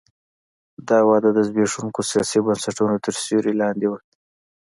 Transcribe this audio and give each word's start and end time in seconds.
دا 0.89 0.99
وده 1.09 1.29
د 1.33 1.39
زبېښونکو 1.47 2.01
سیاسي 2.11 2.39
بنسټونو 2.45 2.95
تر 3.05 3.13
سیوري 3.23 3.53
لاندې 3.61 3.85
وه. 3.91 3.99